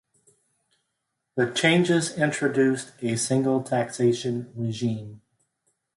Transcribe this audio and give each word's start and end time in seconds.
The 1.35 1.51
changes 1.51 2.17
introduced 2.17 2.91
a 3.03 3.15
single 3.17 3.61
taxation 3.61 4.51
regime. 4.55 5.21